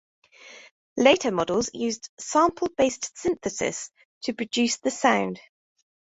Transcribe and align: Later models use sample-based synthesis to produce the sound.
Later 0.97 1.29
models 1.29 1.69
use 1.75 1.99
sample-based 2.17 3.15
synthesis 3.15 3.91
to 4.23 4.33
produce 4.33 4.77
the 4.77 4.89
sound. 4.89 5.39